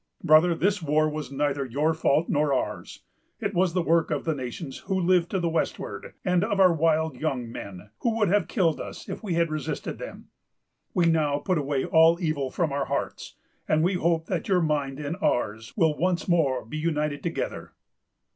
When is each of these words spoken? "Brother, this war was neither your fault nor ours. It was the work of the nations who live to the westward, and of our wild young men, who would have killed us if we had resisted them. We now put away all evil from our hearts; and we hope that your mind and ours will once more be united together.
"Brother, 0.23 0.55
this 0.55 0.81
war 0.81 1.07
was 1.07 1.31
neither 1.31 1.63
your 1.63 1.93
fault 1.93 2.27
nor 2.27 2.51
ours. 2.55 3.03
It 3.39 3.53
was 3.53 3.73
the 3.75 3.83
work 3.83 4.09
of 4.09 4.23
the 4.25 4.33
nations 4.33 4.79
who 4.87 4.99
live 4.99 5.29
to 5.29 5.39
the 5.39 5.47
westward, 5.47 6.15
and 6.25 6.43
of 6.43 6.59
our 6.59 6.73
wild 6.73 7.17
young 7.17 7.51
men, 7.51 7.91
who 7.99 8.15
would 8.17 8.27
have 8.29 8.47
killed 8.47 8.81
us 8.81 9.07
if 9.07 9.21
we 9.21 9.35
had 9.35 9.51
resisted 9.51 9.99
them. 9.99 10.29
We 10.95 11.05
now 11.05 11.37
put 11.37 11.59
away 11.59 11.85
all 11.85 12.17
evil 12.19 12.49
from 12.49 12.71
our 12.73 12.85
hearts; 12.85 13.35
and 13.67 13.83
we 13.83 13.93
hope 13.93 14.25
that 14.25 14.47
your 14.47 14.63
mind 14.63 14.99
and 14.99 15.17
ours 15.21 15.77
will 15.77 15.95
once 15.95 16.27
more 16.27 16.65
be 16.65 16.77
united 16.79 17.21
together. 17.21 17.73